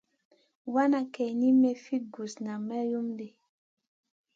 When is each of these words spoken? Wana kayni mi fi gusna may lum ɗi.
Wana 0.73 0.99
kayni 1.13 1.49
mi 1.61 1.71
fi 1.83 1.95
gusna 2.13 2.53
may 2.67 2.83
lum 2.91 3.07
ɗi. 3.17 3.27